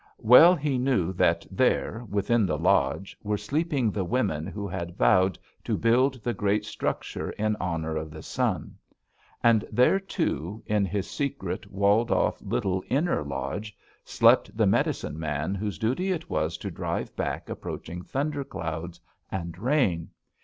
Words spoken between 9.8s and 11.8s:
too, in his secret,